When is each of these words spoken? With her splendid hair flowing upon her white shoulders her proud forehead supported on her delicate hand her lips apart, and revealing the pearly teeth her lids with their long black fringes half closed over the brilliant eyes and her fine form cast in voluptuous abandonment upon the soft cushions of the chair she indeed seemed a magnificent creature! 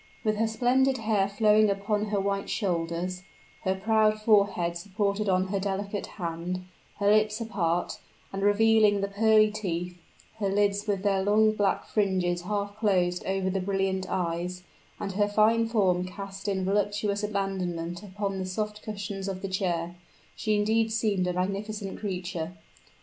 With 0.23 0.37
her 0.37 0.47
splendid 0.47 0.97
hair 0.97 1.29
flowing 1.29 1.69
upon 1.69 2.05
her 2.05 2.19
white 2.19 2.49
shoulders 2.49 3.21
her 3.65 3.75
proud 3.75 4.19
forehead 4.19 4.75
supported 4.75 5.29
on 5.29 5.49
her 5.49 5.59
delicate 5.59 6.07
hand 6.17 6.63
her 6.97 7.07
lips 7.11 7.39
apart, 7.39 7.99
and 8.33 8.41
revealing 8.41 9.01
the 9.01 9.07
pearly 9.07 9.51
teeth 9.51 9.95
her 10.39 10.49
lids 10.49 10.87
with 10.87 11.03
their 11.03 11.21
long 11.21 11.51
black 11.51 11.85
fringes 11.85 12.41
half 12.41 12.75
closed 12.77 13.23
over 13.27 13.51
the 13.51 13.61
brilliant 13.61 14.07
eyes 14.09 14.63
and 14.99 15.11
her 15.11 15.27
fine 15.27 15.67
form 15.67 16.03
cast 16.07 16.47
in 16.47 16.65
voluptuous 16.65 17.21
abandonment 17.21 18.01
upon 18.01 18.39
the 18.39 18.45
soft 18.47 18.81
cushions 18.81 19.27
of 19.27 19.43
the 19.43 19.47
chair 19.47 19.95
she 20.35 20.55
indeed 20.55 20.91
seemed 20.91 21.27
a 21.27 21.33
magnificent 21.33 21.99
creature! 21.99 22.55